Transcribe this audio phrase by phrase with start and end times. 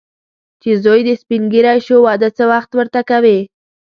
[0.61, 3.37] چې زوی دې سپین ږیری شو، واده څه وخت ورته کوې.